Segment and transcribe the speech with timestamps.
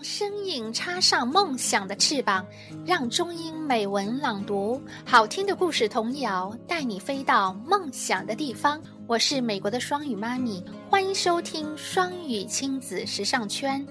[0.00, 2.46] 让声音插上梦想的翅膀，
[2.86, 8.82] 让中英美文朗读好听的故事童谣带你飞到梦想的地方。
[9.06, 13.86] 我是美国的双语妈咪，欢迎收听双语亲子时尚圈。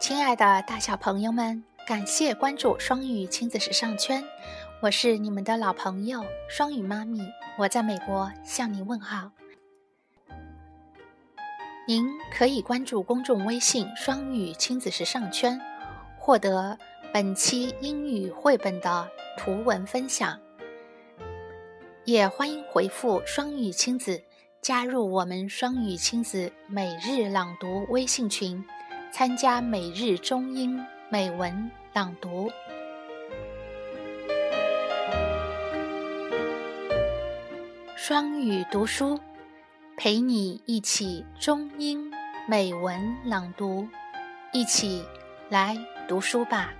[0.00, 4.22] 亲爱的大小朋友们，感谢关注双语亲子时尚圈，
[4.82, 7.26] 我是你们的老朋友双语妈咪。
[7.58, 9.30] 我在美国向你问好。
[11.88, 15.58] 您可以关注公众微信“双语亲子时尚圈”，
[16.20, 16.76] 获得
[17.10, 19.08] 本期英语绘本的
[19.38, 20.38] 图文分享。
[22.04, 24.22] 也欢迎回复“双语亲子”
[24.60, 28.62] 加入我们双语亲子每日朗读微信群，
[29.10, 32.50] 参加每日中英美文朗读。
[38.08, 39.18] 双语读书，
[39.96, 42.08] 陪你一起中英
[42.46, 43.88] 美文朗读，
[44.52, 45.04] 一起
[45.48, 45.76] 来
[46.06, 46.72] 读书吧。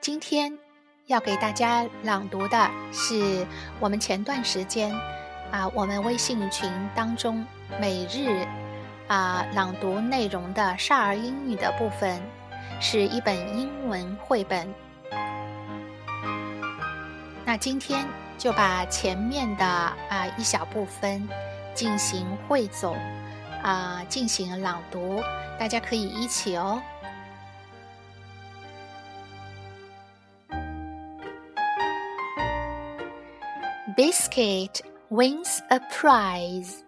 [0.00, 0.56] 今天
[1.06, 3.44] 要给大家朗读的是
[3.80, 4.94] 我们前段时间
[5.50, 7.44] 啊，我们微信群当中
[7.80, 8.46] 每日
[9.08, 12.22] 啊朗读内容的少儿英语的部分。
[12.80, 14.72] 是一本英文绘本。
[17.44, 21.28] 那今天就把前面的啊一小部分
[21.74, 22.96] 进行汇总，
[23.62, 25.22] 啊进行朗读，
[25.58, 26.82] 大家可以一起哦。
[33.96, 36.82] Biscuit wins a prize.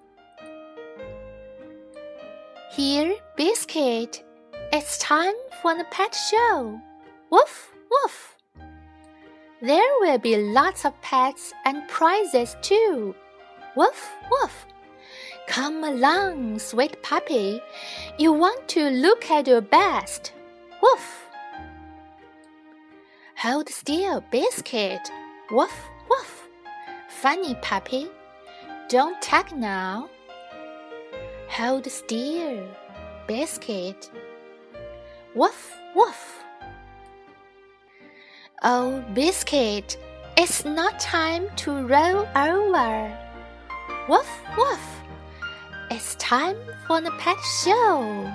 [2.70, 4.27] Here, Biscuit.
[4.78, 6.80] It's time for the pet show.
[7.30, 8.36] Woof, woof.
[9.60, 13.12] There will be lots of pets and prizes too.
[13.74, 14.66] Woof, woof.
[15.48, 17.60] Come along, sweet puppy.
[18.18, 20.32] You want to look at your best.
[20.80, 21.26] Woof.
[23.38, 25.10] Hold still, biscuit.
[25.50, 25.74] Woof,
[26.08, 26.48] woof.
[27.08, 28.06] Funny puppy.
[28.88, 30.08] Don't tug now.
[31.48, 32.64] Hold still,
[33.26, 34.08] biscuit.
[35.38, 36.42] Woof, woof.
[38.64, 39.96] Oh, Biscuit,
[40.36, 43.18] it's not time to roll over.
[44.08, 44.80] Woof, woof.
[45.92, 46.56] It's time
[46.88, 48.28] for the pet show.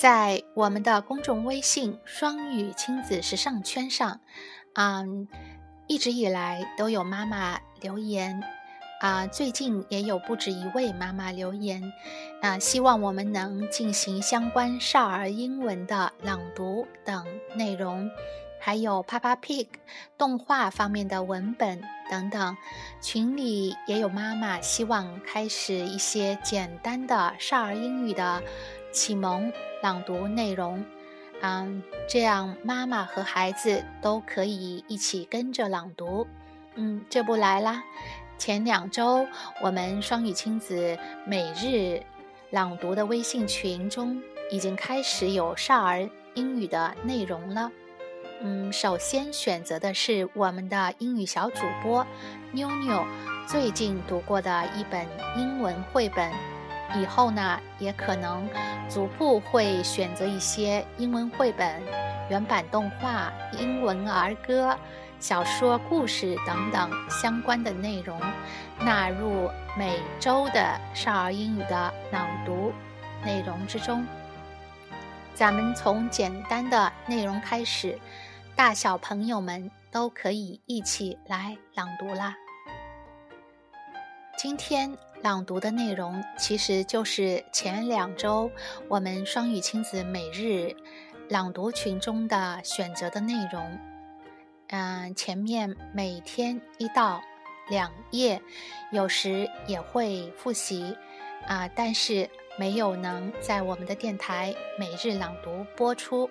[0.00, 4.20] 在我们的公众微信“双语亲子时尚圈”上，
[4.72, 5.28] 嗯，
[5.88, 8.42] 一直以来都有妈妈留言，
[9.02, 11.92] 啊，最近也有不止一位妈妈留言，
[12.40, 18.10] 啊，希望我们能进行相关少儿英文的朗读等内容，
[18.58, 19.66] 还有 Papa Pig
[20.16, 22.56] 动画方面的文本等等。
[23.02, 28.42] 群里也有妈妈希望开始一些简单的少儿英语的
[28.92, 29.52] 启蒙。
[29.82, 30.84] 朗读内容，
[31.40, 36.26] 嗯，这样妈妈和孩子都可以一起跟着朗读。
[36.74, 37.82] 嗯，这不来啦。
[38.36, 39.26] 前两周
[39.62, 42.02] 我们双语亲子每日
[42.50, 47.72] 朗读的微信群中已经开始有少儿英语的内容了。
[48.42, 52.06] 嗯，首先选择的是我们的英语小主播
[52.52, 53.02] 妞妞
[53.46, 55.06] 最近读过的一本
[55.38, 56.30] 英文绘本。
[56.94, 58.48] 以后呢，也可能
[58.88, 61.82] 逐步会选择一些英文绘本、
[62.28, 64.76] 原版动画、英文儿歌、
[65.18, 68.20] 小说、故事等等相关的内容，
[68.80, 69.48] 纳入
[69.78, 72.72] 每周的少儿英语的朗读
[73.24, 74.04] 内容之中。
[75.34, 77.98] 咱们从简单的内容开始，
[78.56, 82.34] 大小朋友们都可以一起来朗读啦。
[84.36, 85.09] 今天。
[85.22, 88.50] 朗读的内容其实就是前两周
[88.88, 90.74] 我们双语亲子每日
[91.28, 93.78] 朗读群中的选择的内容。
[94.68, 97.20] 嗯，前面每天一到
[97.68, 98.40] 两页，
[98.92, 100.96] 有时也会复习
[101.46, 102.28] 啊，但是
[102.58, 106.30] 没有能在我们的电台每日朗读播出。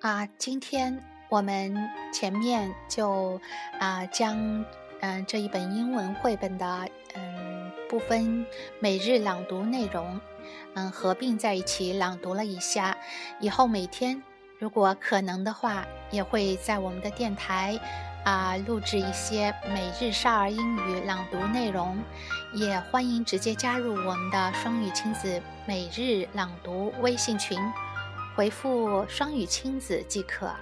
[0.00, 3.40] 啊，今天我们前面就
[3.78, 4.64] 啊将
[5.00, 8.44] 嗯这一本英文绘本的嗯部分
[8.80, 10.20] 每日朗读内容
[10.74, 12.98] 嗯合并在一起朗读了一下，
[13.38, 14.22] 以后每天。
[14.58, 17.78] 如果可能的话，也会在我们的电台
[18.24, 21.96] 啊录制一些每日少儿英语朗读内容，
[22.52, 27.58] 也欢迎直接加入我们的双语亲子每日朗读微信群，
[28.36, 30.52] 回复“双语亲子”即可。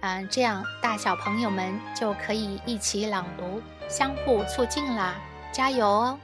[0.00, 5.16] 嗯，这样大小朋友们就可以一起朗读，相互促进啦！
[5.52, 6.18] 加油哦！